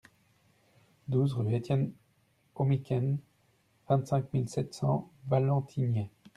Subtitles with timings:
[1.09, 1.93] douze rue Étienne
[2.55, 3.19] Oehmichen,
[3.87, 6.09] vingt-cinq mille sept cents Valentigney